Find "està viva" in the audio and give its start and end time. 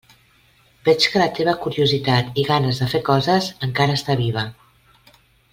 4.03-4.49